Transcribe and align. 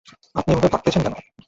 আপনি 0.35 0.49
এভাবে 0.51 0.69
ভাগতেছেন 0.73 1.01
কেন? 1.05 1.15